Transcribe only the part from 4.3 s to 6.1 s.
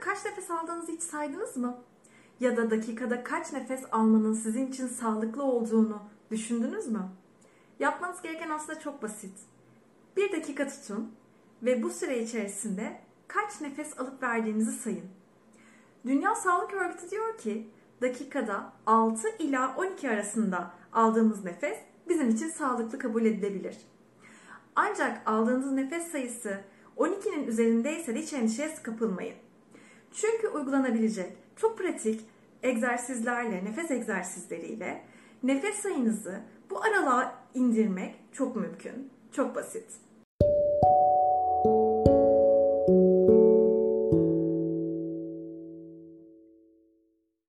sizin için sağlıklı olduğunu